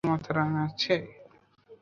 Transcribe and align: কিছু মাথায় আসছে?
কিছু 0.03 0.11
মাথায় 0.11 0.63
আসছে? 0.63 0.93